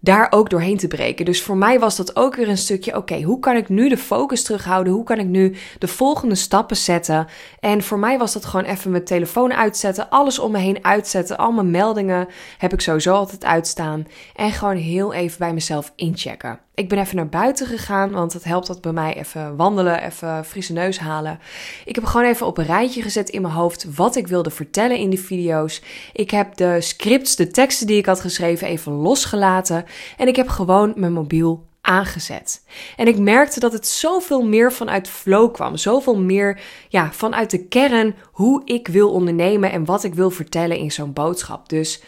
daar 0.00 0.26
ook 0.30 0.50
doorheen 0.50 0.76
te 0.76 0.88
breken. 0.88 1.24
Dus 1.24 1.42
voor 1.42 1.56
mij 1.56 1.78
was 1.78 1.96
dat 1.96 2.16
ook 2.16 2.36
weer 2.36 2.48
een 2.48 2.58
stukje, 2.58 2.96
oké, 2.96 3.22
hoe 3.22 3.38
kan 3.38 3.56
ik 3.56 3.68
nu 3.68 3.88
de 3.88 3.96
focus 3.96 4.42
terughouden? 4.42 4.92
Hoe 4.92 5.04
kan 5.04 5.18
ik 5.18 5.26
nu 5.26 5.56
de 5.78 5.88
volgende 5.88 6.34
stappen 6.34 6.76
zetten? 6.76 7.26
En 7.60 7.82
voor 7.82 7.98
mij 7.98 8.18
was 8.18 8.32
dat 8.32 8.44
gewoon 8.44 8.64
even 8.64 8.90
mijn 8.90 9.04
telefoon 9.04 9.52
uitzetten, 9.52 10.10
alles 10.10 10.38
om 10.38 10.52
me 10.52 10.58
heen 10.58 10.84
uitzetten, 10.84 11.36
al 11.36 11.52
mijn 11.52 11.70
meldingen 11.70 12.28
heb 12.58 12.72
ik 12.72 12.80
sowieso 12.80 13.14
altijd 13.14 13.44
uitstaan 13.44 14.06
en 14.34 14.52
gewoon 14.52 14.76
heel 14.76 15.12
even 15.12 15.38
bij 15.38 15.52
mezelf 15.54 15.92
inchecken. 15.96 16.60
Ik 16.76 16.88
ben 16.88 16.98
even 16.98 17.16
naar 17.16 17.28
buiten 17.28 17.66
gegaan, 17.66 18.10
want 18.10 18.32
het 18.32 18.44
helpt 18.44 18.66
dat 18.66 18.80
bij 18.80 18.92
mij 18.92 19.16
even 19.16 19.56
wandelen, 19.56 20.02
even 20.02 20.44
frisse 20.44 20.72
neus 20.72 20.98
halen. 20.98 21.38
Ik 21.84 21.94
heb 21.94 22.04
gewoon 22.04 22.26
even 22.26 22.46
op 22.46 22.58
een 22.58 22.64
rijtje 22.64 23.02
gezet 23.02 23.28
in 23.28 23.42
mijn 23.42 23.54
hoofd 23.54 23.86
wat 23.94 24.16
ik 24.16 24.26
wilde 24.26 24.50
vertellen 24.50 24.96
in 24.96 25.10
de 25.10 25.16
video's. 25.16 25.82
Ik 26.12 26.30
heb 26.30 26.56
de 26.56 26.80
scripts, 26.80 27.36
de 27.36 27.46
teksten 27.46 27.86
die 27.86 27.96
ik 27.96 28.06
had 28.06 28.20
geschreven, 28.20 28.66
even 28.66 28.92
losgelaten. 28.92 29.84
En 30.16 30.28
ik 30.28 30.36
heb 30.36 30.48
gewoon 30.48 30.92
mijn 30.96 31.12
mobiel 31.12 31.66
aangezet. 31.80 32.62
En 32.96 33.06
ik 33.06 33.18
merkte 33.18 33.60
dat 33.60 33.72
het 33.72 33.86
zoveel 33.86 34.42
meer 34.42 34.72
vanuit 34.72 35.08
flow 35.08 35.52
kwam. 35.52 35.76
Zoveel 35.76 36.18
meer 36.18 36.60
ja, 36.88 37.12
vanuit 37.12 37.50
de 37.50 37.66
kern 37.66 38.14
hoe 38.32 38.62
ik 38.64 38.88
wil 38.88 39.10
ondernemen 39.10 39.72
en 39.72 39.84
wat 39.84 40.04
ik 40.04 40.14
wil 40.14 40.30
vertellen 40.30 40.76
in 40.76 40.92
zo'n 40.92 41.12
boodschap. 41.12 41.68
Dus 41.68 42.02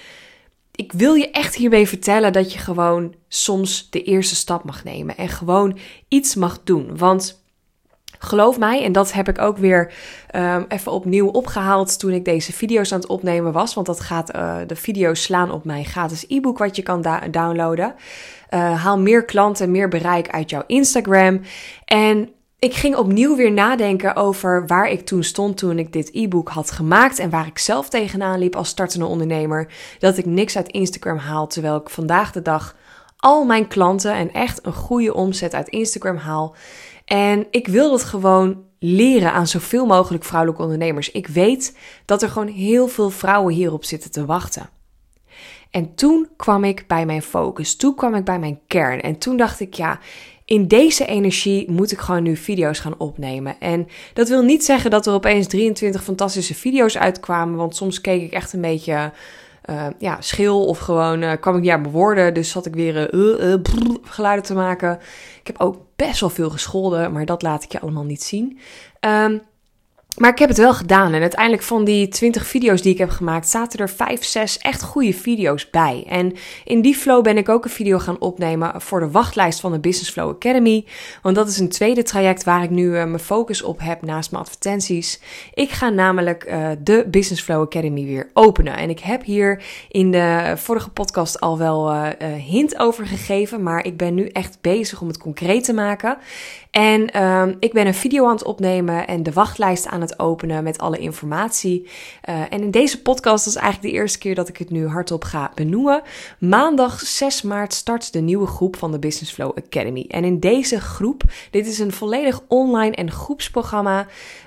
ik 0.76 0.92
wil 0.92 1.14
je 1.14 1.30
echt 1.30 1.54
hierbij 1.54 1.86
vertellen 1.86 2.32
dat 2.32 2.52
je 2.52 2.58
gewoon 2.58 3.14
soms 3.28 3.90
de 3.90 4.02
eerste 4.02 4.34
stap 4.34 4.64
mag 4.64 4.84
nemen 4.84 5.16
en 5.16 5.28
gewoon 5.28 5.78
iets 6.08 6.34
mag 6.34 6.60
doen. 6.64 6.96
Want 6.96 7.44
geloof 8.18 8.58
mij, 8.58 8.84
en 8.84 8.92
dat 8.92 9.12
heb 9.12 9.28
ik 9.28 9.38
ook 9.38 9.56
weer 9.56 9.92
um, 10.34 10.64
even 10.68 10.92
opnieuw 10.92 11.28
opgehaald 11.28 11.98
toen 11.98 12.10
ik 12.10 12.24
deze 12.24 12.52
video's 12.52 12.92
aan 12.92 13.00
het 13.00 13.08
opnemen 13.08 13.52
was. 13.52 13.74
Want 13.74 13.86
dat 13.86 14.00
gaat, 14.00 14.36
uh, 14.36 14.56
de 14.66 14.76
video's 14.76 15.22
slaan 15.22 15.50
op 15.50 15.64
mijn 15.64 15.84
gratis 15.84 16.24
e-book 16.28 16.58
wat 16.58 16.76
je 16.76 16.82
kan 16.82 17.04
downloaden. 17.30 17.94
Uh, 18.50 18.82
haal 18.82 18.98
meer 18.98 19.24
klanten, 19.24 19.70
meer 19.70 19.88
bereik 19.88 20.28
uit 20.28 20.50
jouw 20.50 20.62
Instagram. 20.66 21.40
En 21.84 22.30
ik 22.58 22.74
ging 22.74 22.96
opnieuw 22.96 23.36
weer 23.36 23.52
nadenken 23.52 24.16
over 24.16 24.66
waar 24.66 24.90
ik 24.90 25.06
toen 25.06 25.22
stond 25.22 25.56
toen 25.56 25.78
ik 25.78 25.92
dit 25.92 26.10
e-book 26.12 26.48
had 26.48 26.70
gemaakt 26.70 27.18
en 27.18 27.30
waar 27.30 27.46
ik 27.46 27.58
zelf 27.58 27.88
tegenaan 27.88 28.38
liep 28.38 28.56
als 28.56 28.68
startende 28.68 29.06
ondernemer. 29.06 29.72
Dat 29.98 30.18
ik 30.18 30.26
niks 30.26 30.56
uit 30.56 30.68
Instagram 30.68 31.18
haal, 31.18 31.46
terwijl 31.46 31.76
ik 31.76 31.90
vandaag 31.90 32.32
de 32.32 32.42
dag 32.42 32.76
al 33.16 33.44
mijn 33.44 33.68
klanten 33.68 34.12
en 34.12 34.32
echt 34.32 34.66
een 34.66 34.72
goede 34.72 35.14
omzet 35.14 35.54
uit 35.54 35.68
Instagram 35.68 36.16
haal. 36.16 36.54
En 37.04 37.46
ik 37.50 37.68
wil 37.68 37.90
dat 37.90 38.02
gewoon 38.02 38.64
leren 38.78 39.32
aan 39.32 39.46
zoveel 39.46 39.86
mogelijk 39.86 40.24
vrouwelijke 40.24 40.62
ondernemers. 40.62 41.10
Ik 41.10 41.26
weet 41.26 41.78
dat 42.04 42.22
er 42.22 42.28
gewoon 42.28 42.48
heel 42.48 42.88
veel 42.88 43.10
vrouwen 43.10 43.54
hierop 43.54 43.84
zitten 43.84 44.10
te 44.10 44.24
wachten. 44.24 44.68
En 45.70 45.94
toen 45.94 46.28
kwam 46.36 46.64
ik 46.64 46.86
bij 46.86 47.06
mijn 47.06 47.22
focus. 47.22 47.76
Toen 47.76 47.94
kwam 47.94 48.14
ik 48.14 48.24
bij 48.24 48.38
mijn 48.38 48.60
kern. 48.66 49.00
En 49.00 49.18
toen 49.18 49.36
dacht 49.36 49.60
ik, 49.60 49.74
ja, 49.74 49.98
in 50.46 50.68
deze 50.68 51.06
energie 51.06 51.70
moet 51.70 51.92
ik 51.92 51.98
gewoon 51.98 52.22
nu 52.22 52.36
video's 52.36 52.78
gaan 52.78 52.98
opnemen. 52.98 53.60
En 53.60 53.88
dat 54.12 54.28
wil 54.28 54.42
niet 54.42 54.64
zeggen 54.64 54.90
dat 54.90 55.06
er 55.06 55.12
opeens 55.12 55.46
23 55.46 56.02
fantastische 56.02 56.54
video's 56.54 56.96
uitkwamen. 56.96 57.56
Want 57.56 57.76
soms 57.76 58.00
keek 58.00 58.22
ik 58.22 58.32
echt 58.32 58.52
een 58.52 58.60
beetje 58.60 59.12
uh, 59.70 59.86
ja, 59.98 60.20
schil 60.20 60.64
of 60.64 60.78
gewoon 60.78 61.22
uh, 61.22 61.32
kwam 61.40 61.54
ik 61.54 61.60
niet 61.62 61.70
aan 61.70 61.80
mijn 61.80 61.92
woorden. 61.92 62.34
Dus 62.34 62.50
zat 62.50 62.66
ik 62.66 62.74
weer 62.74 63.14
uh, 63.14 63.54
geluiden 64.02 64.44
te 64.44 64.54
maken. 64.54 64.98
Ik 65.40 65.46
heb 65.46 65.60
ook 65.60 65.76
best 65.96 66.20
wel 66.20 66.30
veel 66.30 66.50
gescholden, 66.50 67.12
maar 67.12 67.24
dat 67.24 67.42
laat 67.42 67.64
ik 67.64 67.72
je 67.72 67.80
allemaal 67.80 68.04
niet 68.04 68.22
zien. 68.22 68.58
Um, 69.00 69.42
maar 70.16 70.30
ik 70.30 70.38
heb 70.38 70.48
het 70.48 70.58
wel 70.58 70.74
gedaan 70.74 71.12
en 71.12 71.20
uiteindelijk 71.20 71.62
van 71.62 71.84
die 71.84 72.08
20 72.08 72.46
video's 72.46 72.82
die 72.82 72.92
ik 72.92 72.98
heb 72.98 73.10
gemaakt, 73.10 73.48
zaten 73.48 73.78
er 73.78 73.90
5, 73.90 74.24
6 74.24 74.58
echt 74.58 74.82
goede 74.82 75.12
video's 75.12 75.70
bij. 75.70 76.04
En 76.08 76.32
in 76.64 76.80
die 76.80 76.94
flow 76.94 77.22
ben 77.22 77.36
ik 77.36 77.48
ook 77.48 77.64
een 77.64 77.70
video 77.70 77.98
gaan 77.98 78.20
opnemen 78.20 78.80
voor 78.80 79.00
de 79.00 79.10
wachtlijst 79.10 79.60
van 79.60 79.72
de 79.72 79.78
Business 79.78 80.10
Flow 80.10 80.28
Academy. 80.28 80.84
Want 81.22 81.36
dat 81.36 81.48
is 81.48 81.58
een 81.58 81.68
tweede 81.68 82.02
traject 82.02 82.44
waar 82.44 82.62
ik 82.62 82.70
nu 82.70 82.84
uh, 82.84 82.92
mijn 82.92 83.18
focus 83.18 83.62
op 83.62 83.80
heb 83.80 84.02
naast 84.02 84.30
mijn 84.30 84.42
advertenties. 84.42 85.20
Ik 85.54 85.70
ga 85.70 85.88
namelijk 85.88 86.44
uh, 86.48 86.68
de 86.82 87.06
Business 87.10 87.42
Flow 87.42 87.62
Academy 87.62 88.04
weer 88.04 88.30
openen. 88.32 88.76
En 88.76 88.90
ik 88.90 89.00
heb 89.00 89.24
hier 89.24 89.62
in 89.88 90.10
de 90.10 90.52
vorige 90.56 90.90
podcast 90.90 91.40
al 91.40 91.58
wel 91.58 91.94
uh, 91.94 92.08
hint 92.48 92.78
over 92.78 93.06
gegeven, 93.06 93.62
maar 93.62 93.84
ik 93.84 93.96
ben 93.96 94.14
nu 94.14 94.26
echt 94.26 94.58
bezig 94.60 95.00
om 95.00 95.08
het 95.08 95.18
concreet 95.18 95.64
te 95.64 95.72
maken. 95.72 96.18
En 96.76 97.22
um, 97.22 97.56
ik 97.60 97.72
ben 97.72 97.86
een 97.86 97.94
video 97.94 98.24
aan 98.24 98.32
het 98.32 98.44
opnemen 98.44 99.06
en 99.06 99.22
de 99.22 99.32
wachtlijst 99.32 99.86
aan 99.86 100.00
het 100.00 100.05
openen 100.18 100.64
met 100.64 100.78
alle 100.78 100.98
informatie. 100.98 101.88
Uh, 102.28 102.52
en 102.52 102.62
in 102.62 102.70
deze 102.70 103.02
podcast 103.02 103.46
is 103.46 103.54
eigenlijk 103.54 103.92
de 103.92 104.00
eerste 104.00 104.18
keer 104.18 104.34
dat 104.34 104.48
ik 104.48 104.56
het 104.56 104.70
nu 104.70 104.86
hardop 104.86 105.24
ga 105.24 105.52
benoemen. 105.54 106.02
Maandag 106.38 107.00
6 107.00 107.42
maart 107.42 107.74
start 107.74 108.12
de 108.12 108.20
nieuwe 108.20 108.46
groep 108.46 108.76
van 108.76 108.92
de 108.92 108.98
Business 108.98 109.32
Flow 109.32 109.58
Academy. 109.64 110.04
En 110.08 110.24
in 110.24 110.40
deze 110.40 110.80
groep, 110.80 111.22
dit 111.50 111.66
is 111.66 111.78
een 111.78 111.92
volledig 111.92 112.40
online 112.48 112.94
en 112.94 113.10
groepsprogramma. 113.10 114.06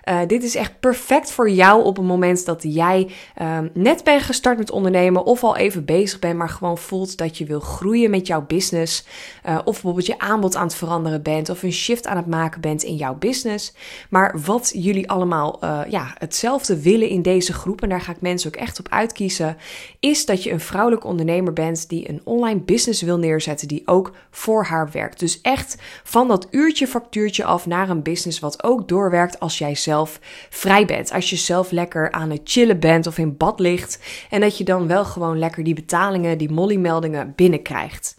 Uh, 0.10 0.20
dit 0.28 0.44
is 0.44 0.56
echt 0.56 0.80
perfect 0.80 1.32
voor 1.32 1.50
jou 1.50 1.84
op 1.84 1.98
het 1.98 2.06
moment 2.06 2.46
dat 2.46 2.64
jij 2.64 3.10
uh, 3.42 3.58
net 3.74 4.04
bent 4.04 4.22
gestart 4.22 4.58
met 4.58 4.72
ondernemen 4.72 5.26
of 5.26 5.44
al 5.44 5.58
even 5.58 5.86
bezig 5.86 6.20
bent, 6.20 6.38
maar 6.38 6.50
gewoon 6.50 6.78
voelt 6.78 7.18
dat 7.18 7.38
je 7.38 7.46
wil 7.46 7.60
groeien 7.60 8.10
met 8.10 8.28
jouw 8.28 8.46
business. 8.46 9.06
Uh, 9.46 9.56
of 9.58 9.74
bijvoorbeeld 9.74 10.06
je 10.06 10.20
aanbod 10.20 10.56
aan 10.56 10.64
het 10.64 10.76
veranderen 10.76 11.22
bent 11.22 11.50
of 11.50 11.64
een 11.64 11.72
shift 11.72 12.08
aan 12.08 12.18
het 12.18 12.28
maken 12.28 12.62
bent 12.62 12.84
in 12.84 12.96
jouw 12.96 13.16
business. 13.16 13.74
Maar 14.10 14.40
wat 14.46 14.72
jullie 14.74 15.10
allemaal 15.10 15.49
uh, 15.64 15.82
ja, 15.90 16.14
hetzelfde 16.18 16.82
willen 16.82 17.10
in 17.10 17.22
deze 17.22 17.54
groep, 17.54 17.82
en 17.82 17.90
daar 17.90 18.02
ga 18.02 18.12
ik 18.12 18.22
mensen 18.22 18.54
ook 18.54 18.62
echt 18.62 18.80
op 18.80 18.88
uitkiezen, 18.90 19.58
is 20.00 20.26
dat 20.26 20.44
je 20.44 20.52
een 20.52 20.60
vrouwelijke 20.60 21.08
ondernemer 21.08 21.54
bent 21.54 21.90
die 21.90 22.10
een 22.10 22.22
online 22.24 22.60
business 22.60 23.02
wil 23.02 23.18
neerzetten 23.18 23.68
die 23.68 23.82
ook 23.86 24.12
voor 24.32 24.64
haar 24.64 24.90
werkt. 24.92 25.20
Dus 25.20 25.42
echt 25.42 25.76
van 26.04 26.28
dat 26.28 26.48
uurtje 26.52 26.88
factuurtje 26.88 27.44
af 27.44 27.66
naar 27.66 27.90
een 27.90 28.04
business 28.04 28.40
wat 28.40 28.64
ook 28.64 28.88
doorwerkt 28.88 29.40
als 29.40 29.58
jij 29.58 29.76
zelf 29.76 30.20
vrij 30.50 30.86
bent. 30.86 31.12
Als 31.12 31.30
je 31.30 31.36
zelf 31.36 31.72
lekker 31.72 32.12
aan 32.12 32.30
het 32.30 32.42
chillen 32.44 32.80
bent 32.80 33.08
of 33.08 33.18
in 33.18 33.38
bad 33.38 33.60
ligt 33.60 34.00
en 34.30 34.42
dat 34.42 34.58
je 34.58 34.64
dan 34.64 34.88
wel 34.88 35.06
gewoon 35.06 35.40
lekker 35.40 35.64
die 35.64 35.74
betalingen, 35.74 36.38
die 36.38 36.52
molly-meldingen 36.52 37.34
binnenkrijgt. 37.36 38.18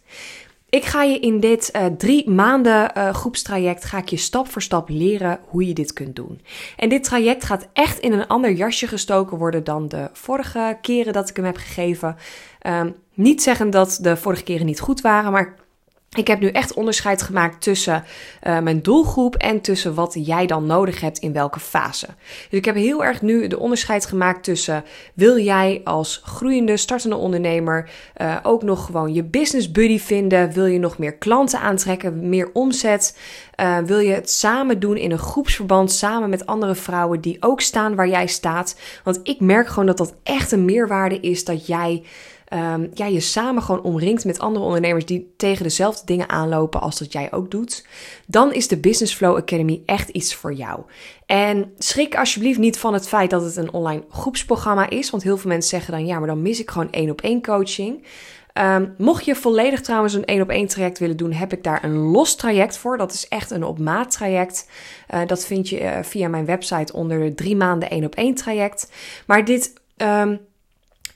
Ik 0.70 0.84
ga 0.84 1.02
je 1.02 1.18
in 1.18 1.40
dit 1.40 1.70
uh, 1.76 1.86
drie 1.86 2.30
maanden 2.30 2.90
uh, 2.96 3.14
groepstraject 3.14 3.84
ga 3.84 3.98
ik 3.98 4.08
je 4.08 4.16
stap 4.16 4.48
voor 4.48 4.62
stap 4.62 4.88
leren 4.88 5.40
hoe 5.48 5.66
je 5.66 5.74
dit 5.74 5.92
kunt 5.92 6.16
doen. 6.16 6.40
En 6.76 6.88
dit 6.88 7.04
traject 7.04 7.44
gaat 7.44 7.68
echt 7.72 7.98
in 7.98 8.12
een 8.12 8.26
ander 8.26 8.52
jasje 8.52 8.86
gestoken 8.86 9.38
worden 9.38 9.64
dan 9.64 9.88
de 9.88 10.08
vorige 10.12 10.78
keren 10.80 11.12
dat 11.12 11.28
ik 11.28 11.36
hem 11.36 11.44
heb 11.44 11.56
gegeven. 11.56 12.16
Um, 12.66 12.94
niet 13.14 13.42
zeggen 13.42 13.70
dat 13.70 13.98
de 14.00 14.16
vorige 14.16 14.42
keren 14.42 14.66
niet 14.66 14.80
goed 14.80 15.00
waren, 15.00 15.32
maar 15.32 15.54
ik 16.16 16.26
heb 16.26 16.40
nu 16.40 16.48
echt 16.48 16.74
onderscheid 16.74 17.22
gemaakt 17.22 17.62
tussen 17.62 18.04
uh, 18.46 18.58
mijn 18.58 18.82
doelgroep 18.82 19.36
en 19.36 19.60
tussen 19.60 19.94
wat 19.94 20.16
jij 20.18 20.46
dan 20.46 20.66
nodig 20.66 21.00
hebt 21.00 21.18
in 21.18 21.32
welke 21.32 21.60
fase. 21.60 22.06
Dus 22.48 22.58
ik 22.58 22.64
heb 22.64 22.74
heel 22.74 23.04
erg 23.04 23.22
nu 23.22 23.46
de 23.46 23.58
onderscheid 23.58 24.06
gemaakt 24.06 24.44
tussen 24.44 24.84
wil 25.14 25.38
jij 25.38 25.80
als 25.84 26.20
groeiende, 26.24 26.76
startende 26.76 27.16
ondernemer 27.16 27.90
uh, 28.20 28.36
ook 28.42 28.62
nog 28.62 28.86
gewoon 28.86 29.12
je 29.12 29.24
business 29.24 29.70
buddy 29.70 29.98
vinden? 29.98 30.52
Wil 30.52 30.66
je 30.66 30.78
nog 30.78 30.98
meer 30.98 31.14
klanten 31.14 31.60
aantrekken, 31.60 32.28
meer 32.28 32.50
omzet? 32.52 33.18
Uh, 33.60 33.78
wil 33.78 33.98
je 33.98 34.12
het 34.12 34.30
samen 34.30 34.80
doen 34.80 34.96
in 34.96 35.10
een 35.10 35.18
groepsverband 35.18 35.92
samen 35.92 36.30
met 36.30 36.46
andere 36.46 36.74
vrouwen 36.74 37.20
die 37.20 37.36
ook 37.40 37.60
staan 37.60 37.94
waar 37.94 38.08
jij 38.08 38.26
staat? 38.26 38.76
Want 39.04 39.20
ik 39.22 39.40
merk 39.40 39.68
gewoon 39.68 39.86
dat 39.86 39.98
dat 39.98 40.14
echt 40.22 40.52
een 40.52 40.64
meerwaarde 40.64 41.20
is 41.20 41.44
dat 41.44 41.66
jij 41.66 42.02
um, 42.50 42.90
ja, 42.94 43.06
je 43.06 43.20
samen 43.20 43.62
gewoon 43.62 43.82
omringt 43.82 44.24
met 44.24 44.38
andere 44.38 44.64
ondernemers 44.64 45.06
die 45.06 45.34
tegen 45.36 45.62
dezelfde 45.62 46.02
dingen 46.04 46.28
aanlopen 46.28 46.80
als 46.80 46.98
dat 46.98 47.12
jij 47.12 47.32
ook 47.32 47.50
doet, 47.50 47.86
dan 48.26 48.52
is 48.52 48.68
de 48.68 48.76
Business 48.76 49.14
Flow 49.14 49.36
Academy 49.36 49.82
echt 49.86 50.08
iets 50.08 50.34
voor 50.34 50.52
jou. 50.52 50.80
En 51.26 51.72
schrik 51.78 52.16
alsjeblieft 52.16 52.58
niet 52.58 52.78
van 52.78 52.94
het 52.94 53.08
feit 53.08 53.30
dat 53.30 53.42
het 53.42 53.56
een 53.56 53.72
online 53.72 54.02
groepsprogramma 54.10 54.88
is, 54.88 55.10
want 55.10 55.22
heel 55.22 55.36
veel 55.36 55.50
mensen 55.50 55.70
zeggen 55.70 55.92
dan 55.92 56.06
ja, 56.06 56.18
maar 56.18 56.28
dan 56.28 56.42
mis 56.42 56.60
ik 56.60 56.70
gewoon 56.70 56.92
één 56.92 57.10
op 57.10 57.20
één 57.20 57.42
coaching. 57.42 58.06
Um, 58.54 58.94
mocht 58.98 59.24
je 59.24 59.34
volledig 59.34 59.80
trouwens 59.80 60.14
een 60.14 60.24
één 60.24 60.42
op 60.42 60.48
één 60.48 60.66
traject 60.66 60.98
willen 60.98 61.16
doen, 61.16 61.32
heb 61.32 61.52
ik 61.52 61.64
daar 61.64 61.84
een 61.84 61.96
los 61.96 62.36
traject 62.36 62.76
voor. 62.76 62.98
Dat 62.98 63.12
is 63.12 63.28
echt 63.28 63.50
een 63.50 63.64
op 63.64 63.78
maat 63.78 64.10
traject. 64.10 64.68
Uh, 65.14 65.20
dat 65.26 65.46
vind 65.46 65.68
je 65.68 65.80
uh, 65.80 65.98
via 66.02 66.28
mijn 66.28 66.44
website 66.44 66.92
onder 66.92 67.20
de 67.20 67.34
drie 67.34 67.56
maanden 67.56 67.90
één 67.90 68.04
op 68.04 68.14
één 68.14 68.34
traject. 68.34 68.92
Maar 69.26 69.44
dit 69.44 69.72
um, 69.96 70.40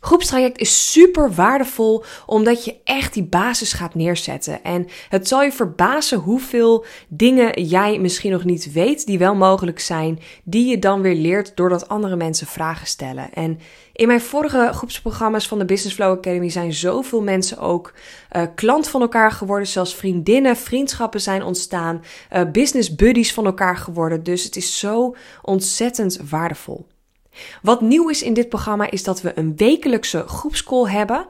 Groepstraject 0.05 0.59
is 0.59 0.93
super 0.93 1.35
waardevol 1.35 2.05
omdat 2.27 2.65
je 2.65 2.77
echt 2.85 3.15
die 3.15 3.25
basis 3.25 3.73
gaat 3.73 3.95
neerzetten. 3.95 4.65
En 4.65 4.87
het 5.09 5.29
zal 5.29 5.43
je 5.43 5.53
verbazen 5.53 6.19
hoeveel 6.19 6.85
dingen 7.09 7.63
jij 7.63 7.99
misschien 7.99 8.33
nog 8.33 8.45
niet 8.45 8.73
weet 8.73 9.07
die 9.07 9.19
wel 9.19 9.35
mogelijk 9.35 9.81
zijn, 9.81 10.19
die 10.43 10.67
je 10.67 10.79
dan 10.79 11.01
weer 11.01 11.15
leert 11.15 11.57
doordat 11.57 11.89
andere 11.89 12.17
mensen 12.17 12.47
vragen 12.47 12.87
stellen. 12.87 13.33
En 13.33 13.59
in 13.93 14.07
mijn 14.07 14.21
vorige 14.21 14.71
groepsprogramma's 14.73 15.49
van 15.49 15.59
de 15.59 15.65
Business 15.65 15.95
Flow 15.95 16.17
Academy 16.17 16.51
zijn 16.51 16.73
zoveel 16.73 17.23
mensen 17.23 17.59
ook 17.59 17.93
uh, 18.33 18.43
klant 18.55 18.89
van 18.89 19.01
elkaar 19.01 19.33
geworden, 19.33 19.69
zelfs 19.69 19.95
vriendinnen, 19.95 20.57
vriendschappen 20.57 21.21
zijn 21.21 21.43
ontstaan, 21.43 22.03
uh, 22.33 22.51
business 22.53 22.95
buddies 22.95 23.35
van 23.35 23.47
elkaar 23.47 23.77
geworden. 23.77 24.23
Dus 24.23 24.45
het 24.45 24.57
is 24.57 24.79
zo 24.79 25.17
ontzettend 25.43 26.19
waardevol. 26.31 26.87
Wat 27.62 27.81
nieuw 27.81 28.09
is 28.09 28.23
in 28.23 28.35
dit 28.35 28.49
programma 28.49 28.91
is 28.91 29.05
dat 29.05 29.23
we 29.23 29.33
een 29.35 29.53
wekelijkse 29.57 30.25
groepscall 30.26 30.91
hebben. 30.91 31.26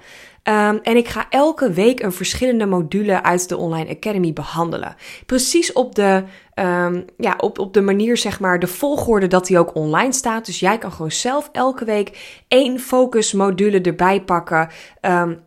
Um, 0.48 0.78
en 0.82 0.96
ik 0.96 1.08
ga 1.08 1.26
elke 1.30 1.70
week 1.70 2.02
een 2.02 2.12
verschillende 2.12 2.66
module 2.66 3.22
uit 3.22 3.48
de 3.48 3.56
Online 3.56 3.90
Academy 3.90 4.32
behandelen. 4.32 4.96
Precies 5.26 5.72
op 5.72 5.94
de, 5.94 6.24
um, 6.54 7.04
ja, 7.16 7.34
op, 7.38 7.58
op 7.58 7.74
de 7.74 7.80
manier, 7.80 8.16
zeg 8.16 8.40
maar, 8.40 8.58
de 8.58 8.66
volgorde 8.66 9.26
dat 9.26 9.46
die 9.46 9.58
ook 9.58 9.74
online 9.74 10.12
staat. 10.12 10.46
Dus 10.46 10.60
jij 10.60 10.78
kan 10.78 10.92
gewoon 10.92 11.10
zelf 11.10 11.48
elke 11.52 11.84
week 11.84 12.42
één 12.48 12.80
focus 12.80 13.32
module 13.32 13.80
erbij 13.80 14.22
pakken. 14.22 14.68
Um, 15.00 15.42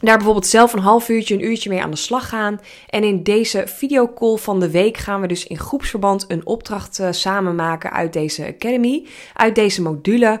daar 0.00 0.16
bijvoorbeeld 0.16 0.46
zelf 0.46 0.72
een 0.72 0.78
half 0.78 1.08
uurtje, 1.08 1.34
een 1.34 1.44
uurtje 1.44 1.68
mee 1.68 1.82
aan 1.82 1.90
de 1.90 1.96
slag 1.96 2.28
gaan. 2.28 2.60
En 2.88 3.04
in 3.04 3.22
deze 3.22 3.62
videocall 3.66 4.36
van 4.36 4.60
de 4.60 4.70
week 4.70 4.96
gaan 4.96 5.20
we 5.20 5.26
dus 5.26 5.46
in 5.46 5.58
groepsverband 5.58 6.24
een 6.28 6.46
opdracht 6.46 6.98
uh, 6.98 7.08
samen 7.10 7.54
maken 7.54 7.92
uit 7.92 8.12
deze 8.12 8.46
academy, 8.46 9.06
uit 9.34 9.54
deze 9.54 9.82
module. 9.82 10.40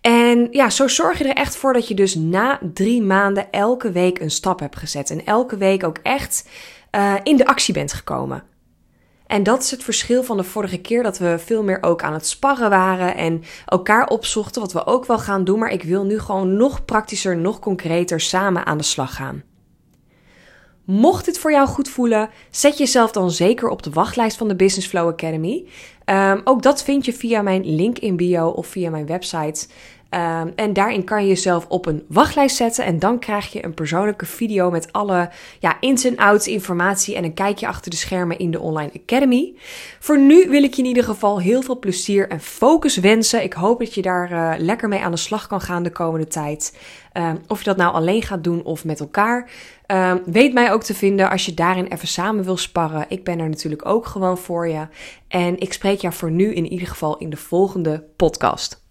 En 0.00 0.48
ja, 0.50 0.70
zo 0.70 0.88
zorg 0.88 1.18
je 1.18 1.24
er 1.24 1.36
echt 1.36 1.56
voor 1.56 1.72
dat 1.72 1.88
je 1.88 1.94
dus 1.94 2.14
na 2.14 2.60
drie 2.72 3.02
maanden 3.02 3.50
elke 3.50 3.92
week 3.92 4.18
een 4.18 4.30
stap 4.30 4.60
hebt 4.60 4.76
gezet. 4.76 5.10
En 5.10 5.24
elke 5.24 5.56
week 5.56 5.84
ook 5.84 5.98
echt 6.02 6.48
uh, 6.96 7.14
in 7.22 7.36
de 7.36 7.46
actie 7.46 7.74
bent 7.74 7.92
gekomen. 7.92 8.51
En 9.32 9.42
dat 9.42 9.62
is 9.62 9.70
het 9.70 9.84
verschil 9.84 10.22
van 10.22 10.36
de 10.36 10.44
vorige 10.44 10.78
keer 10.78 11.02
dat 11.02 11.18
we 11.18 11.38
veel 11.38 11.62
meer 11.62 11.82
ook 11.82 12.02
aan 12.02 12.12
het 12.12 12.26
sparren 12.26 12.70
waren 12.70 13.16
en 13.16 13.42
elkaar 13.66 14.06
opzochten, 14.06 14.60
wat 14.60 14.72
we 14.72 14.86
ook 14.86 15.06
wel 15.06 15.18
gaan 15.18 15.44
doen. 15.44 15.58
Maar 15.58 15.72
ik 15.72 15.82
wil 15.82 16.04
nu 16.04 16.18
gewoon 16.18 16.56
nog 16.56 16.84
praktischer, 16.84 17.36
nog 17.36 17.58
concreter 17.58 18.20
samen 18.20 18.66
aan 18.66 18.78
de 18.78 18.84
slag 18.84 19.14
gaan. 19.14 19.42
Mocht 20.84 21.24
dit 21.24 21.38
voor 21.38 21.52
jou 21.52 21.68
goed 21.68 21.88
voelen, 21.88 22.30
zet 22.50 22.78
jezelf 22.78 23.12
dan 23.12 23.30
zeker 23.30 23.68
op 23.68 23.82
de 23.82 23.90
wachtlijst 23.90 24.36
van 24.36 24.48
de 24.48 24.56
Business 24.56 24.88
Flow 24.88 25.08
Academy. 25.08 25.66
Um, 26.06 26.40
ook 26.44 26.62
dat 26.62 26.82
vind 26.82 27.04
je 27.04 27.12
via 27.12 27.42
mijn 27.42 27.74
link 27.74 27.98
in 27.98 28.16
bio 28.16 28.48
of 28.48 28.66
via 28.66 28.90
mijn 28.90 29.06
website. 29.06 29.68
Um, 30.14 30.52
en 30.56 30.72
daarin 30.72 31.04
kan 31.04 31.22
je 31.22 31.28
jezelf 31.28 31.66
op 31.68 31.86
een 31.86 32.04
wachtlijst 32.08 32.56
zetten. 32.56 32.84
En 32.84 32.98
dan 32.98 33.18
krijg 33.18 33.52
je 33.52 33.64
een 33.64 33.74
persoonlijke 33.74 34.26
video 34.26 34.70
met 34.70 34.92
alle 34.92 35.30
ja, 35.58 35.76
ins 35.80 36.04
en 36.04 36.16
outs 36.16 36.46
informatie. 36.46 37.16
En 37.16 37.24
een 37.24 37.34
kijkje 37.34 37.66
achter 37.66 37.90
de 37.90 37.96
schermen 37.96 38.38
in 38.38 38.50
de 38.50 38.60
Online 38.60 38.90
Academy. 39.02 39.54
Voor 40.00 40.18
nu 40.18 40.48
wil 40.48 40.62
ik 40.62 40.74
je 40.74 40.82
in 40.82 40.88
ieder 40.88 41.04
geval 41.04 41.40
heel 41.40 41.62
veel 41.62 41.78
plezier 41.78 42.28
en 42.28 42.40
focus 42.40 42.96
wensen. 42.96 43.42
Ik 43.42 43.52
hoop 43.52 43.78
dat 43.78 43.94
je 43.94 44.02
daar 44.02 44.32
uh, 44.32 44.52
lekker 44.58 44.88
mee 44.88 45.00
aan 45.00 45.10
de 45.10 45.16
slag 45.16 45.46
kan 45.46 45.60
gaan 45.60 45.82
de 45.82 45.92
komende 45.92 46.26
tijd. 46.26 46.78
Um, 47.12 47.38
of 47.46 47.58
je 47.58 47.64
dat 47.64 47.76
nou 47.76 47.94
alleen 47.94 48.22
gaat 48.22 48.44
doen 48.44 48.64
of 48.64 48.84
met 48.84 49.00
elkaar. 49.00 49.50
Um, 49.86 50.22
weet 50.26 50.52
mij 50.52 50.72
ook 50.72 50.82
te 50.82 50.94
vinden 50.94 51.30
als 51.30 51.46
je 51.46 51.54
daarin 51.54 51.86
even 51.86 52.08
samen 52.08 52.44
wil 52.44 52.56
sparren. 52.56 53.04
Ik 53.08 53.24
ben 53.24 53.38
er 53.38 53.48
natuurlijk 53.48 53.86
ook 53.86 54.06
gewoon 54.06 54.38
voor 54.38 54.68
je. 54.68 54.86
En 55.28 55.58
ik 55.58 55.72
spreek 55.72 56.00
jou 56.00 56.14
voor 56.14 56.30
nu 56.30 56.54
in 56.54 56.66
ieder 56.66 56.88
geval 56.88 57.16
in 57.16 57.30
de 57.30 57.36
volgende 57.36 58.04
podcast. 58.16 58.81